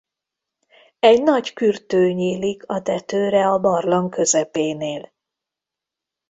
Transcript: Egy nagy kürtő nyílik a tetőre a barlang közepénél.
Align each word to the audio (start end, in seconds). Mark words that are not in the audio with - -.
Egy 0.99 1.21
nagy 1.21 1.53
kürtő 1.53 2.11
nyílik 2.11 2.63
a 2.67 2.81
tetőre 2.81 3.47
a 3.47 3.57
barlang 3.59 4.09
közepénél. 4.11 5.13